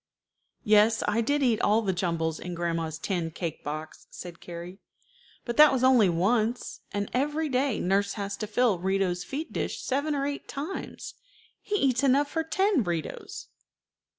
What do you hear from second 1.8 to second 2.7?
the jumbles in